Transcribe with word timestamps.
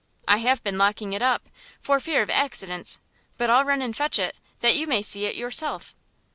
I 0.27 0.37
have 0.37 0.63
been 0.63 0.79
locking 0.79 1.13
it 1.13 1.21
up, 1.21 1.47
for 1.79 1.99
fear 1.99 2.23
of 2.23 2.31
accidents, 2.31 2.99
but 3.37 3.51
I'll 3.51 3.63
run 3.63 3.83
and 3.83 3.95
fetch 3.95 4.17
it, 4.17 4.35
that 4.61 4.75
you 4.75 4.87
may 4.87 5.03
see 5.03 5.25
it 5.25 5.35
yourself." 5.35 5.93